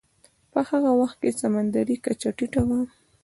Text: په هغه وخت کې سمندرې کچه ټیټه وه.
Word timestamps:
په 0.51 0.59
هغه 0.69 0.91
وخت 1.01 1.17
کې 1.21 1.37
سمندرې 1.41 1.95
کچه 2.05 2.29
ټیټه 2.37 2.61
وه. 2.67 2.79